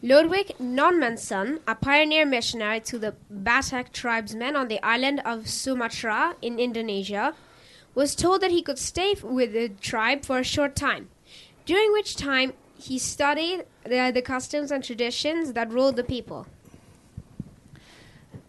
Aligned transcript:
Ludwig 0.00 0.54
Nonmanson, 0.60 1.58
a 1.66 1.74
pioneer 1.74 2.24
missionary 2.24 2.78
to 2.80 3.00
the 3.00 3.14
Batak 3.32 3.90
tribesmen 3.90 4.54
on 4.54 4.68
the 4.68 4.80
island 4.80 5.20
of 5.24 5.48
Sumatra 5.48 6.36
in 6.40 6.60
Indonesia, 6.60 7.34
was 7.96 8.14
told 8.14 8.40
that 8.42 8.52
he 8.52 8.62
could 8.62 8.78
stay 8.78 9.16
with 9.24 9.52
the 9.52 9.70
tribe 9.80 10.24
for 10.24 10.38
a 10.38 10.44
short 10.44 10.76
time, 10.76 11.08
during 11.66 11.90
which 11.90 12.14
time 12.14 12.52
he 12.78 12.96
studied 12.96 13.64
the, 13.82 14.12
the 14.14 14.22
customs 14.22 14.70
and 14.70 14.84
traditions 14.84 15.52
that 15.54 15.68
ruled 15.72 15.96
the 15.96 16.04
people. 16.04 16.46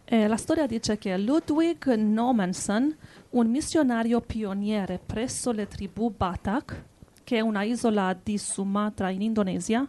E 0.05 0.27
la 0.27 0.37
storia 0.37 0.67
dice 0.67 0.99
che 0.99 1.17
Ludwig 1.17 1.87
Normanson, 1.95 2.95
un 3.31 3.49
missionario 3.49 4.21
pioniere 4.21 4.99
presso 5.03 5.51
le 5.51 5.67
tribù 5.67 6.13
Batak, 6.15 6.83
che 7.23 7.37
è 7.37 7.39
una 7.39 7.63
isola 7.63 8.15
di 8.23 8.37
Sumatra 8.37 9.09
in 9.09 9.23
Indonesia, 9.23 9.87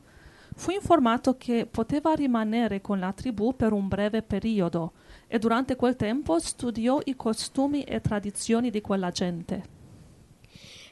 fu 0.55 0.71
informato 0.71 1.37
che 1.37 1.66
poteva 1.71 2.14
rimanere 2.14 2.80
con 2.80 2.98
la 2.98 3.12
tribù 3.12 3.55
per 3.55 3.73
un 3.73 3.88
breve 3.88 4.23
periodo 4.23 4.93
e 5.27 5.38
durante 5.38 5.77
quel 5.77 5.97
tempo 5.97 6.38
studiò 6.38 7.01
i 7.05 7.16
costumi 7.16 7.84
e 7.84 8.01
tradizioni 8.01 8.71
di 8.71 8.80
quella 8.80 9.10
gente. 9.10 9.79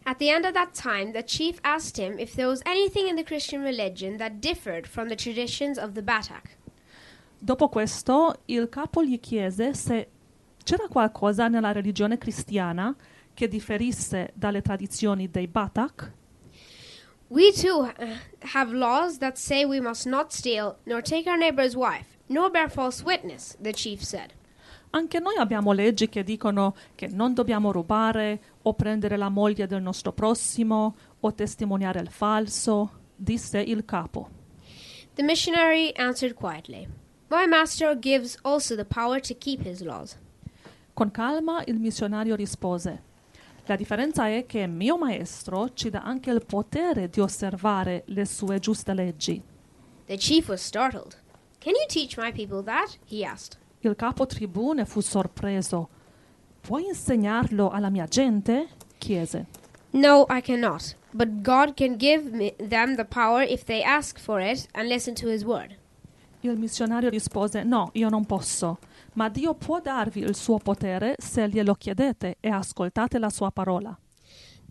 At 0.05 0.17
the 0.19 0.31
end 0.31 0.45
of 0.45 0.53
that 0.53 0.73
time, 0.73 1.13
the 1.13 1.25
chief 1.25 1.59
asked 1.63 1.99
him 1.99 2.19
if 2.19 2.35
there 2.35 2.47
was 2.47 2.63
anything 2.65 3.09
in 3.09 3.17
the 3.17 3.25
Christian 3.25 3.63
religion 3.63 4.17
that 4.17 4.39
differed 4.41 4.87
from 4.87 5.09
the 5.09 5.17
traditions 5.17 5.77
of 5.77 5.93
the 5.93 6.03
Batak. 6.03 6.57
Dopo 7.39 7.69
questo, 7.69 8.41
il 8.47 8.69
capo 8.69 9.05
gli 9.05 9.21
chiese 9.21 9.75
se 9.75 10.09
c'era 10.65 10.89
qualcosa 10.89 11.49
nella 11.49 11.73
religione 11.73 12.17
cristiana 12.17 12.95
che 13.35 13.49
differisse 13.49 14.33
dalle 14.35 14.63
tradizioni 14.63 15.31
dei 15.31 15.47
Batak. 15.47 16.13
We 17.31 17.53
too 17.53 17.81
uh, 17.81 17.93
have 18.55 18.73
laws 18.73 19.19
that 19.19 19.37
say 19.37 19.65
we 19.67 19.81
must 19.81 20.07
not 20.07 20.33
steal, 20.33 20.77
nor 20.87 21.03
take 21.03 21.27
our 21.27 21.37
neighbor's 21.37 21.77
wife, 21.77 22.17
nor 22.29 22.51
bear 22.51 22.71
false 22.71 23.05
witness, 23.05 23.57
the 23.61 23.73
chief 23.73 24.03
said. 24.03 24.33
Anche 24.91 25.21
noi 25.21 25.37
abbiamo 25.37 25.73
leggi 25.73 26.09
che 26.09 26.25
dicono 26.25 26.75
che 26.95 27.09
non 27.09 27.35
dobbiamo 27.35 27.71
rubare 27.71 28.41
o 28.63 28.73
prendere 28.73 29.19
la 29.19 29.29
moglie 29.29 29.67
del 29.67 29.83
nostro 29.83 30.13
prossimo 30.13 30.97
o 31.21 31.35
testimoniare 31.35 32.01
il 32.01 32.09
falso, 32.09 32.91
disse 33.15 33.59
il 33.59 33.85
capo. 33.85 34.31
The 35.17 35.23
missionary 35.23 35.93
answered 35.97 36.35
quietly, 36.35 36.89
My 37.29 37.47
master 37.47 37.95
gives 37.95 38.39
also 38.43 38.75
the 38.75 38.87
power 38.87 39.21
to 39.21 39.35
keep 39.35 39.63
his 39.67 39.83
laws. 39.83 40.17
Con 40.95 41.11
calma 41.11 41.63
il 41.67 41.79
missionario 41.79 42.35
rispose, 42.35 43.03
la 43.69 43.77
differenza 43.77 44.27
è 44.27 44.47
che 44.47 44.67
mio 44.67 44.97
maestro 44.97 45.75
ci 45.75 45.91
dà 45.91 46.01
anche 46.01 46.31
il 46.31 46.43
potere 46.47 47.11
di 47.11 47.21
osservare 47.21 48.03
le 48.07 48.25
sue 48.25 48.59
giuste 48.59 48.95
leggi. 48.95 49.43
The 50.07 50.17
chief 50.17 50.49
was 50.49 50.63
startled. 50.63 51.17
Can 51.61 51.75
you 51.75 51.85
teach 51.87 52.17
my 52.17 52.33
people 52.33 52.63
that? 52.63 52.97
he 53.05 53.23
asked. 53.23 53.59
Il 53.81 53.95
capo 53.95 54.25
tribù 54.25 54.73
ne 54.73 54.87
fu 54.87 55.01
sorpreso. 55.01 55.89
Puoi 56.63 56.87
insegnarlo 56.87 57.69
alla 57.69 57.91
mia 57.91 58.07
gente? 58.07 58.69
chiese. 58.97 59.45
No, 59.91 60.25
I 60.31 60.41
cannot. 60.41 60.97
But 61.13 61.43
God 61.43 61.77
can 61.77 61.99
give 61.99 62.33
me, 62.33 62.55
them 62.57 62.97
the 62.97 63.05
power 63.05 63.43
if 63.43 63.67
they 63.67 63.83
ask 63.83 64.19
for 64.19 64.41
it 64.41 64.67
and 64.73 64.89
listen 64.89 65.15
to 65.17 65.29
his 65.29 65.45
word. 65.45 65.77
Il 66.41 66.57
missionario 66.59 67.09
rispose: 67.11 67.65
No, 67.65 67.91
io 67.95 68.09
non 68.09 68.25
posso, 68.25 68.79
ma 69.15 69.29
Dio 69.29 69.55
può 69.55 69.81
darvi 69.81 70.21
il 70.21 70.37
suo 70.37 70.59
potere 70.59 71.17
se 71.19 71.49
glielo 71.49 71.75
chiedete 71.75 72.37
e 72.41 72.49
ascoltate 72.49 73.19
la 73.19 73.31
sua 73.31 73.51
parola. 73.51 73.99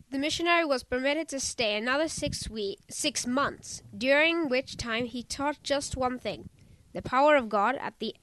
The 0.10 0.18
missionary 0.18 0.64
was 0.64 0.86
permitted 0.86 1.28
to 1.28 1.38
stay 1.40 1.76
another 1.76 2.08
six, 2.10 2.48
we- 2.50 2.78
six 2.88 3.26
months, 3.26 3.82
during 3.92 4.50
which 4.50 4.78
time 4.78 5.06
he 5.06 5.22
taught 5.28 5.58
just 5.62 5.98
one 5.98 6.18
thing 6.18 6.46
the 6.94 7.02
power 7.02 7.36
of 7.36 7.48
God. 7.50 7.76
At 7.76 7.96
the, 8.00 8.16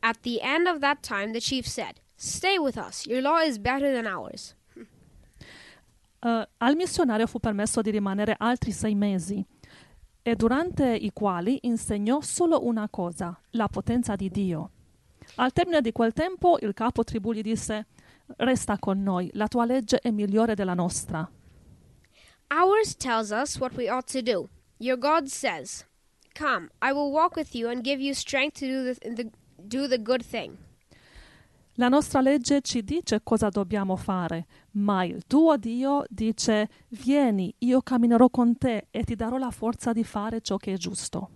at 0.00 0.22
the 0.22 0.40
end 0.42 0.66
of 0.66 0.80
that 0.80 1.02
time, 1.02 1.32
the 1.32 1.40
chief 1.40 1.64
said, 1.66 2.00
Stay 2.16 2.58
with 2.58 2.76
us. 2.76 3.06
Your 3.06 3.20
law 3.22 3.38
is 3.38 3.58
better 3.58 3.92
than 3.92 4.06
ours. 4.06 4.54
Eh, 6.24 6.46
al 6.58 6.74
missionario 6.74 7.26
fu 7.26 7.38
permesso 7.38 7.82
di 7.82 7.90
rimanere 7.90 8.34
altri 8.38 8.72
sei 8.72 8.94
mesi, 8.96 9.44
e 10.22 10.36
durante 10.36 10.94
i 10.94 11.10
quali 11.12 11.58
insegnò 11.62 12.20
solo 12.20 12.64
una 12.64 12.88
cosa, 12.88 13.38
la 13.50 13.68
potenza 13.68 14.14
di 14.14 14.30
Dio. 14.30 14.70
Al 15.36 15.52
termine 15.52 15.80
di 15.80 15.92
quel 15.92 16.12
tempo 16.12 16.58
il 16.60 16.72
capo 16.74 17.04
tribù 17.04 17.32
gli 17.32 17.42
disse: 17.42 17.86
Resta 18.36 18.78
con 18.78 19.02
noi, 19.02 19.30
la 19.34 19.48
tua 19.48 19.64
legge 19.64 19.98
è 19.98 20.10
migliore 20.10 20.54
della 20.54 20.74
nostra. 20.74 21.28
Ours 22.48 22.96
tells 22.96 23.30
us 23.30 23.58
what 23.58 23.74
we 23.76 23.88
ought 23.88 24.10
to 24.12 24.20
do. 24.20 24.48
Your 24.78 24.98
God 24.98 25.26
says, 25.28 25.86
Come, 26.34 26.70
I 26.80 26.92
will 26.92 27.10
walk 27.10 27.36
with 27.36 27.54
you 27.54 27.68
and 27.68 27.82
give 27.82 28.00
you 28.00 28.14
strength 28.14 28.58
to 28.60 28.66
do 28.66 28.92
the, 28.92 29.14
the, 29.14 29.30
do 29.56 29.88
the 29.88 29.98
good 29.98 30.22
thing. 30.22 30.58
La 31.76 31.88
nostra 31.88 32.20
legge 32.20 32.60
ci 32.60 32.84
dice 32.84 33.22
cosa 33.22 33.48
dobbiamo 33.48 33.96
fare, 33.96 34.44
ma 34.72 35.04
il 35.04 35.24
tuo 35.26 35.56
Dio 35.56 36.04
dice: 36.08 36.68
Vieni, 36.88 37.54
io 37.58 37.80
camminerò 37.80 38.28
con 38.28 38.58
te 38.58 38.88
e 38.90 39.04
ti 39.04 39.14
darò 39.14 39.38
la 39.38 39.50
forza 39.50 39.92
di 39.92 40.04
fare 40.04 40.42
ciò 40.42 40.58
che 40.58 40.74
è 40.74 40.76
giusto. 40.76 41.30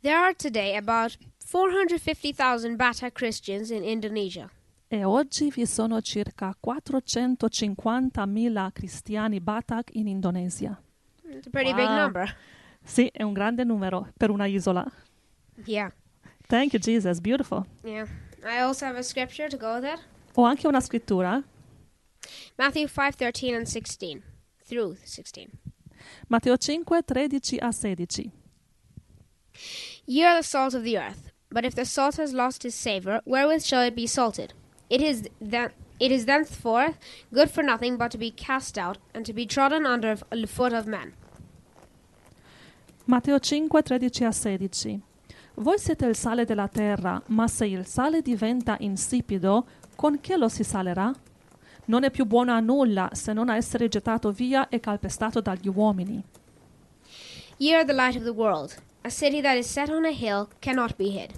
There 0.00 0.16
are 0.16 0.34
today 0.34 0.74
about 0.76 1.16
450,000 1.48 2.74
Batak 2.74 3.12
Christians 3.12 3.70
in 3.70 3.84
Indonesia. 3.84 4.50
E 4.88 5.04
oggi 5.04 5.50
vi 5.50 5.64
sono 5.66 6.00
circa 6.00 6.52
450.000 6.60 8.72
cristiani 8.72 9.38
Batak 9.40 9.90
in 9.94 10.08
Indonesia. 10.08 10.82
It's 11.22 11.46
a 11.46 11.50
pretty 11.50 11.72
big 11.74 11.86
Wow. 11.86 11.96
number. 11.96 12.36
Sì, 12.82 13.06
è 13.12 13.22
un 13.22 13.32
grande 13.32 13.62
numero 13.62 14.08
per 14.16 14.30
una 14.30 14.46
isola. 14.46 14.84
Yeah. 15.64 15.92
Thank 16.48 16.72
you, 16.72 16.80
Jesus. 16.82 17.20
Beautiful. 17.20 17.64
Yeah. 17.84 18.08
I 18.44 18.60
also 18.60 18.86
have 18.86 18.96
a 18.96 19.02
scripture 19.02 19.48
to 19.48 19.56
go 19.56 19.74
with 19.74 19.84
it. 19.84 20.00
Ho 20.36 20.44
anche 20.44 20.64
una 20.66 20.80
scrittura, 20.80 21.44
Matthew 22.58 22.86
5:13 22.86 23.56
and 23.56 23.68
16 23.68 24.22
through 24.64 24.96
16. 25.04 25.58
Matteo 26.28 26.56
5, 26.56 26.84
13 27.06 27.58
a 27.62 27.72
16. 27.72 28.32
Ye 30.06 30.24
are 30.24 30.36
the 30.36 30.42
salt 30.42 30.74
of 30.74 30.84
the 30.84 30.96
earth, 30.96 31.30
but 31.50 31.64
if 31.64 31.74
the 31.74 31.84
salt 31.84 32.16
has 32.16 32.32
lost 32.32 32.64
its 32.64 32.74
savor, 32.74 33.20
wherewith 33.24 33.64
shall 33.64 33.82
it 33.82 33.94
be 33.94 34.06
salted? 34.06 34.54
It 34.88 35.02
is 35.02 35.28
then 35.40 35.72
it 35.98 36.10
is 36.10 36.24
thenceforth 36.24 36.96
good 37.32 37.50
for 37.50 37.62
nothing 37.62 37.96
but 37.96 38.10
to 38.12 38.18
be 38.18 38.30
cast 38.30 38.78
out 38.78 38.98
and 39.14 39.26
to 39.26 39.32
be 39.32 39.46
trodden 39.46 39.84
under 39.84 40.16
the 40.30 40.46
foot 40.46 40.72
of 40.72 40.86
men. 40.86 41.12
Matteo 43.06 43.38
5, 43.38 43.68
13 43.84 44.26
a 44.26 44.32
16. 44.32 45.02
Voi 45.54 45.78
siete 45.78 46.06
il 46.06 46.16
sale 46.16 46.44
della 46.44 46.68
terra, 46.68 47.20
ma 47.26 47.46
se 47.48 47.66
il 47.66 47.86
sale 47.86 48.22
diventa 48.22 48.76
insipido, 48.80 49.66
con 49.96 50.20
che 50.20 50.36
lo 50.36 50.48
si 50.48 50.64
salerà? 50.64 51.12
Non 51.86 52.04
è 52.04 52.10
più 52.10 52.24
buono 52.24 52.52
a 52.52 52.60
nulla 52.60 53.10
se 53.12 53.32
non 53.32 53.48
a 53.48 53.56
essere 53.56 53.88
gettato 53.88 54.30
via 54.30 54.68
e 54.68 54.80
calpestato 54.80 55.40
dagli 55.40 55.68
uomini. 55.68 56.22
Ye 57.58 57.74
are 57.74 57.84
the 57.84 57.92
light 57.92 58.16
of 58.16 58.22
the 58.22 58.30
world. 58.30 58.74
A 59.02 59.10
city 59.10 59.40
that 59.42 59.56
is 59.56 59.66
set 59.66 59.90
on 59.90 60.04
a 60.04 60.12
hill 60.12 60.48
cannot 60.60 60.96
be 60.96 61.10
hid. 61.10 61.32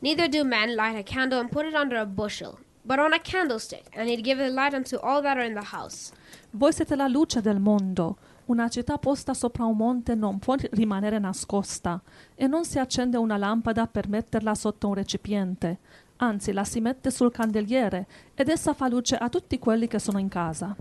Neither 0.00 0.28
do 0.28 0.44
men 0.44 0.74
light 0.74 0.96
a 0.96 1.02
candle 1.02 1.38
and 1.38 1.50
put 1.50 1.66
it 1.66 1.74
under 1.74 1.98
a 1.98 2.06
bushel, 2.06 2.58
but 2.84 2.98
on 2.98 3.12
a 3.12 3.18
candlestick, 3.20 3.84
and 3.94 4.08
it 4.08 4.22
giveth 4.22 4.52
light 4.52 4.74
unto 4.74 4.96
all 4.96 5.22
that 5.22 5.36
are 5.36 5.46
in 5.46 5.54
the 5.54 5.66
house. 5.72 6.12
Voi 6.50 6.72
siete 6.72 6.96
la 6.96 7.06
luce 7.06 7.40
del 7.40 7.60
mondo. 7.60 8.16
Una 8.44 8.68
città 8.68 8.98
posta 8.98 9.34
sopra 9.34 9.64
un 9.64 9.76
monte 9.76 10.16
non 10.16 10.40
può 10.40 10.56
rimanere 10.72 11.20
nascosta 11.20 12.02
e 12.34 12.48
non 12.48 12.64
si 12.64 12.80
accende 12.80 13.16
una 13.16 13.36
lampada 13.36 13.86
per 13.86 14.08
metterla 14.08 14.54
sotto 14.56 14.88
un 14.88 14.94
recipiente. 14.94 15.78
Anzi, 16.16 16.52
la 16.52 16.64
si 16.64 16.80
mette 16.80 17.12
sul 17.12 17.30
candeliere 17.30 18.06
ed 18.34 18.48
essa 18.48 18.74
fa 18.74 18.88
luce 18.88 19.16
a 19.16 19.28
tutti 19.28 19.58
quelli 19.60 19.86
che 19.86 20.00
sono 20.00 20.18
in 20.18 20.28
casa. 20.28 20.74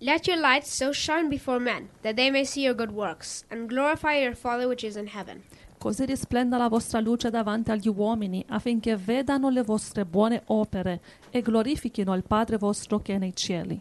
Let 0.00 0.26
your 0.26 0.38
light 0.38 0.64
so 0.64 0.92
shine 0.92 1.28
before 1.28 1.58
men, 1.58 1.88
that 2.02 2.14
they 2.14 2.30
may 2.30 2.44
see 2.44 2.62
your 2.62 2.74
good 2.74 2.90
works, 2.90 3.44
and 3.48 3.66
glorify 3.66 4.20
your 4.22 4.36
Father 4.36 4.66
which 4.66 4.82
is 4.82 4.96
in 4.96 5.08
heaven. 5.08 5.42
Così 5.78 6.04
risplenda 6.04 6.58
la 6.58 6.68
vostra 6.68 7.00
luce 7.00 7.30
davanti 7.30 7.70
agli 7.70 7.88
uomini, 7.88 8.44
affinché 8.48 8.96
vedano 8.96 9.48
le 9.48 9.62
vostre 9.62 10.04
buone 10.04 10.42
opere 10.46 11.00
e 11.30 11.40
glorifichino 11.40 12.14
il 12.14 12.24
Padre 12.24 12.58
vostro 12.58 12.98
che 12.98 13.14
è 13.14 13.18
nei 13.18 13.34
cieli. 13.34 13.80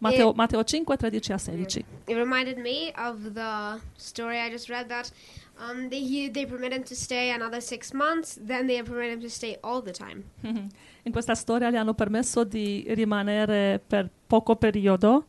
Matteo, 0.00 0.32
Matteo 0.32 0.62
5, 0.62 0.84
13 0.96 1.34
a 1.34 1.38
16. 1.38 1.84
It 2.06 2.14
reminded 2.14 2.58
me 2.58 2.92
of 2.96 3.34
the 3.34 3.80
story 3.96 4.38
I 4.38 4.50
just 4.50 4.68
read 4.68 4.88
that 4.88 5.10
um, 5.58 5.88
they 5.88 6.00
he, 6.00 6.28
they 6.30 6.46
permit 6.46 6.72
him 6.72 6.84
to 6.84 6.94
stay 6.94 7.30
another 7.30 7.60
six 7.60 7.92
months, 7.92 8.38
then 8.40 8.66
they 8.66 8.82
permit 8.82 9.10
him 9.12 9.20
to 9.20 9.28
stay 9.28 9.56
all 9.62 9.82
the 9.82 9.92
time. 9.92 10.24
In 11.02 11.12
questa 11.12 11.34
storia 11.34 11.70
gli 11.70 11.76
hanno 11.76 11.94
permesso 11.94 12.44
di 12.44 12.84
rimanere 12.88 13.80
per 13.84 14.08
poco 14.26 14.56
periodo, 14.56 15.26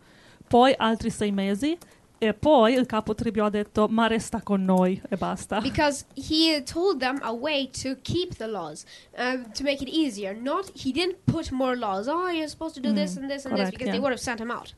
poi 0.47 0.73
altri 0.77 1.09
sei 1.09 1.31
mesi, 1.31 1.77
e 2.21 2.33
poi 2.33 2.73
il 2.73 2.85
capo 2.85 3.15
tribù 3.15 3.41
ha 3.41 3.49
detto 3.49 3.87
ma 3.87 4.05
resta 4.07 4.41
con 4.41 4.63
noi 4.63 5.01
e 5.09 5.15
basta. 5.15 5.61
Because 5.61 6.05
he 6.15 6.61
told 6.63 6.99
them 6.99 7.17
a 7.21 7.31
way 7.31 7.69
to 7.81 7.95
keep 8.01 8.35
the 8.35 8.45
laws, 8.45 8.83
uh, 9.17 9.41
to 9.53 9.63
make 9.63 9.81
it 9.81 9.87
easier. 9.87 10.35
Not 10.35 10.69
he 10.75 10.91
didn't 10.91 11.17
put 11.23 11.49
more 11.51 11.77
laws. 11.77 12.07
Oh, 12.07 12.27
you're 12.27 12.49
supposed 12.49 12.75
to 12.75 12.81
do 12.81 12.93
this 12.93 13.15
Mm, 13.15 13.21
and 13.21 13.29
this 13.29 13.45
and 13.45 13.55
correct, 13.55 13.71
this 13.71 13.71
because 13.71 13.85
yeah. 13.85 13.91
they 13.93 13.99
would 13.99 14.11
have 14.11 14.21
sent 14.21 14.39
him 14.39 14.51
out. 14.51 14.75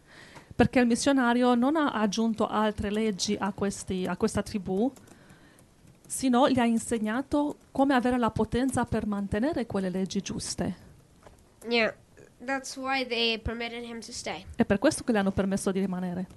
Perché 0.55 0.79
il 0.79 0.85
missionario 0.85 1.55
non 1.55 1.75
ha 1.75 1.91
aggiunto 1.93 2.47
altre 2.47 2.91
leggi 2.91 3.35
a, 3.39 3.51
questi- 3.53 4.05
a 4.05 4.15
questa 4.15 4.43
tribù, 4.43 4.91
sino 6.05 6.47
gli 6.47 6.59
ha 6.59 6.65
insegnato 6.65 7.57
come 7.71 7.95
avere 7.95 8.19
la 8.19 8.29
potenza 8.29 8.85
per 8.85 9.07
mantenere 9.07 9.65
quelle 9.65 9.89
leggi 9.89 10.21
giuste. 10.21 10.75
Yeah, 11.67 11.95
that's 12.45 12.75
why 12.77 13.03
they 13.07 13.39
permitted 13.39 13.83
him 13.83 13.99
to 14.01 14.11
stay. 14.11 14.45
È 14.55 14.63
per 14.63 14.77
questo 14.77 15.03
che 15.03 15.11
le 15.11 15.19
hanno 15.19 15.31
permesso 15.31 15.71
di 15.71 15.79
rimanere. 15.79 16.27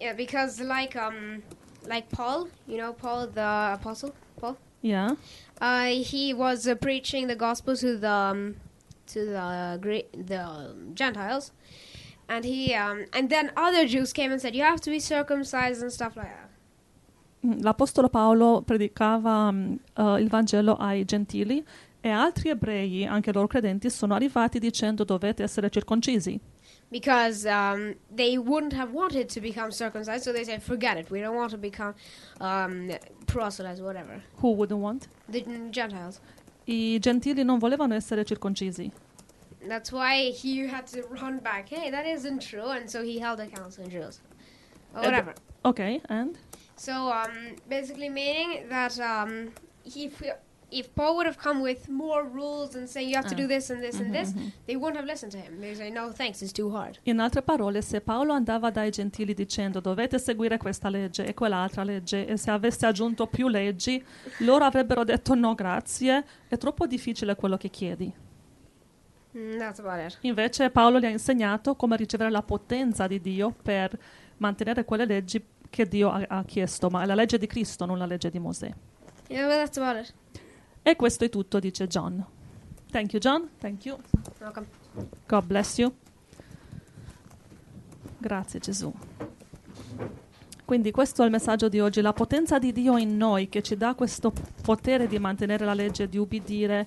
Yeah, 0.00 0.12
because 0.12 0.60
like 0.60 0.96
um 0.96 1.42
like 1.86 2.10
Paul, 2.10 2.48
you 2.66 2.76
know 2.76 2.92
Paul 2.92 3.26
the 3.28 3.74
apostle, 3.74 4.14
Paul. 4.36 4.56
Yeah? 4.80 5.14
Uh, 5.60 5.86
he 5.86 6.34
was 6.34 6.66
uh, 6.66 6.74
preaching 6.74 7.26
the 7.26 7.36
gospel 7.36 7.76
to 7.76 7.96
the 7.96 8.10
um, 8.10 8.56
to 9.06 9.24
the 9.24 9.78
great 9.80 10.12
the 10.26 10.42
um, 10.42 10.94
Gentiles, 10.94 11.52
and 12.28 12.44
he 12.44 12.74
um, 12.74 13.06
and 13.12 13.30
then 13.30 13.50
other 13.56 13.86
Jews 13.86 14.12
came 14.12 14.30
and 14.30 14.40
said 14.40 14.54
you 14.54 14.62
have 14.62 14.80
to 14.82 14.90
be 14.90 15.00
circumcised 15.00 15.82
and 15.82 15.92
stuff 15.92 16.16
like 16.16 16.28
that. 16.28 16.50
Mm, 17.46 17.62
L'Apostolo 17.62 18.08
Paolo 18.08 18.62
predicava 18.62 19.50
mm, 19.50 19.74
eh, 19.96 20.20
il 20.20 20.28
Vangelo 20.28 20.76
ai 20.76 21.04
gentili 21.04 21.64
e 22.00 22.10
altri 22.10 22.50
ebrei, 22.50 23.06
anche 23.06 23.32
loro 23.32 23.46
credenti, 23.46 23.88
sono 23.88 24.14
arrivati 24.14 24.58
dicendo 24.58 25.04
dovete 25.04 25.42
essere 25.42 25.70
circoncisi. 25.70 26.38
Because 26.98 27.44
um, 27.44 27.96
they 28.20 28.38
wouldn't 28.38 28.72
have 28.72 28.92
wanted 28.92 29.26
to 29.34 29.40
become 29.40 29.70
circumcised, 29.72 30.22
so 30.26 30.32
they 30.32 30.44
said, 30.44 30.62
"Forget 30.62 30.96
it. 31.00 31.10
We 31.10 31.18
don't 31.24 31.34
want 31.42 31.50
to 31.50 31.58
become 31.58 31.92
um, 32.40 32.90
proselytes, 33.26 33.80
whatever." 33.80 34.22
Who 34.40 34.52
wouldn't 34.58 34.80
want? 34.86 35.08
The 35.28 35.40
Gentiles. 35.70 36.20
I 36.68 36.98
gentili 37.00 37.42
non 37.44 37.58
volevano 37.58 37.94
essere 37.94 38.24
circoncisi. 38.24 38.92
That's 39.66 39.90
why 39.90 40.30
he 40.40 40.68
had 40.68 40.86
to 40.94 41.02
run 41.20 41.38
back. 41.40 41.68
Hey, 41.68 41.90
that 41.90 42.06
isn't 42.06 42.40
true, 42.50 42.68
and 42.76 42.88
so 42.88 43.02
he 43.02 43.18
held 43.18 43.40
a 43.40 43.46
council 43.48 43.82
in 43.84 43.90
Jerusalem. 43.90 44.28
Or 44.94 45.00
Uh, 45.00 45.04
whatever. 45.06 45.34
Ok, 45.64 46.00
and? 46.08 46.38
So, 46.76 46.92
um, 46.92 47.56
basically 47.68 48.08
meaning 48.08 48.68
that 48.68 48.94
um, 49.00 49.32
he, 49.82 50.12
if 50.76 50.88
Paul 50.94 51.14
would 51.14 51.26
have 51.26 51.38
come 51.40 51.60
with 51.62 51.88
more 51.88 52.24
rules 52.28 52.74
and 52.74 52.86
saying 52.86 53.08
you 53.08 53.16
have 53.16 53.28
to 53.28 53.34
Ah. 53.34 53.40
do 53.42 53.46
this 53.46 53.70
and 53.70 53.80
this 53.80 53.94
and 53.98 54.08
Mhm, 54.08 54.12
this, 54.12 54.32
mhm. 54.34 54.52
they 54.66 54.74
wouldn't 54.76 54.96
have 54.96 55.06
listened 55.06 55.32
to 55.32 55.38
him. 55.38 55.58
They 55.60 55.74
say, 55.74 55.90
no, 55.90 56.10
thanks, 56.12 56.42
it's 56.42 56.52
too 56.52 56.70
hard. 56.74 56.98
In 57.04 57.18
altre 57.20 57.42
parole, 57.42 57.80
se 57.82 58.00
Paolo 58.00 58.32
andava 58.32 58.70
dai 58.70 58.90
gentili 58.90 59.34
dicendo 59.34 59.80
dovete 59.80 60.18
seguire 60.18 60.56
questa 60.58 60.88
legge 60.88 61.24
e 61.26 61.34
quell'altra 61.34 61.84
legge 61.84 62.26
e 62.26 62.36
se 62.36 62.50
avesse 62.50 62.86
aggiunto 62.86 63.26
più 63.26 63.48
leggi, 63.48 64.02
loro 64.38 64.64
avrebbero 64.64 65.04
detto 65.04 65.34
no 65.34 65.54
grazie, 65.54 66.24
è 66.48 66.56
troppo 66.56 66.86
difficile 66.86 67.34
quello 67.36 67.56
che 67.56 67.70
chiedi. 67.70 68.12
Mm, 69.36 69.58
that's 69.58 69.80
about 69.80 70.00
it. 70.12 70.18
Invece 70.22 70.70
Paolo 70.70 70.98
gli 71.00 71.06
ha 71.06 71.08
insegnato 71.08 71.74
come 71.74 71.96
ricevere 71.96 72.30
la 72.30 72.42
potenza 72.42 73.06
di 73.06 73.20
Dio 73.20 73.50
per 73.62 73.98
mantenere 74.36 74.84
quelle 74.84 75.04
leggi 75.06 75.44
che 75.70 75.88
Dio 75.88 76.10
ha, 76.10 76.24
ha 76.28 76.44
chiesto, 76.44 76.88
ma 76.88 77.02
è 77.02 77.06
la 77.06 77.14
legge 77.16 77.36
di 77.36 77.46
Cristo, 77.48 77.84
non 77.84 77.98
la 77.98 78.06
legge 78.06 78.30
di 78.30 78.38
Mosè. 78.38 78.72
Yeah, 79.28 79.46
but 79.46 79.56
that's 79.56 79.76
about 79.78 79.96
it. 80.06 80.14
E 80.86 80.96
questo 80.96 81.24
è 81.24 81.30
tutto, 81.30 81.58
dice 81.60 81.86
John. 81.86 82.22
Thank 82.90 83.14
you 83.14 83.18
John, 83.18 83.48
thank 83.58 83.86
you. 83.86 83.98
Welcome. 84.38 84.66
God 85.26 85.46
bless 85.46 85.78
you. 85.78 85.90
Grazie 88.18 88.60
Gesù. 88.60 88.92
Quindi 90.62 90.90
questo 90.90 91.22
è 91.22 91.24
il 91.24 91.30
messaggio 91.30 91.70
di 91.70 91.80
oggi, 91.80 92.02
la 92.02 92.12
potenza 92.12 92.58
di 92.58 92.70
Dio 92.70 92.98
in 92.98 93.16
noi 93.16 93.48
che 93.48 93.62
ci 93.62 93.78
dà 93.78 93.94
questo 93.94 94.30
potere 94.60 95.06
di 95.06 95.18
mantenere 95.18 95.64
la 95.64 95.72
legge, 95.72 96.06
di 96.06 96.18
ubbidire, 96.18 96.86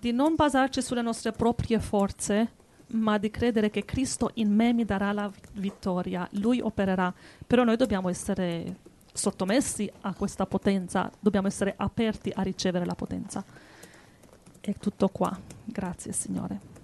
di 0.00 0.12
non 0.12 0.34
basarci 0.34 0.80
sulle 0.80 1.02
nostre 1.02 1.32
proprie 1.32 1.78
forze, 1.78 2.52
ma 2.92 3.18
di 3.18 3.30
credere 3.30 3.68
che 3.68 3.84
Cristo 3.84 4.30
in 4.34 4.50
me 4.54 4.72
mi 4.72 4.86
darà 4.86 5.12
la 5.12 5.30
vittoria, 5.52 6.26
Lui 6.32 6.58
opererà. 6.62 7.12
Però 7.46 7.64
noi 7.64 7.76
dobbiamo 7.76 8.08
essere 8.08 8.76
sottomessi 9.16 9.90
a 10.02 10.14
questa 10.14 10.46
potenza, 10.46 11.10
dobbiamo 11.18 11.48
essere 11.48 11.74
aperti 11.76 12.30
a 12.34 12.42
ricevere 12.42 12.84
la 12.84 12.94
potenza. 12.94 13.44
È 14.60 14.72
tutto 14.74 15.08
qua. 15.08 15.36
Grazie 15.64 16.12
Signore. 16.12 16.75